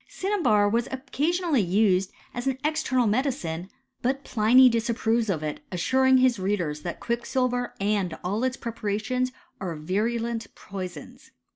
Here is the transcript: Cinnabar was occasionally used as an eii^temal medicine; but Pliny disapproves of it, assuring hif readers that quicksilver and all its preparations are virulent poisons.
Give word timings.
Cinnabar 0.07 0.67
was 0.67 0.87
occasionally 0.91 1.61
used 1.61 2.11
as 2.33 2.47
an 2.47 2.57
eii^temal 2.65 3.07
medicine; 3.07 3.69
but 4.01 4.23
Pliny 4.23 4.67
disapproves 4.67 5.29
of 5.29 5.43
it, 5.43 5.59
assuring 5.71 6.17
hif 6.17 6.39
readers 6.41 6.81
that 6.81 6.99
quicksilver 6.99 7.75
and 7.79 8.17
all 8.23 8.43
its 8.43 8.57
preparations 8.57 9.31
are 9.59 9.75
virulent 9.75 10.47
poisons. 10.55 11.29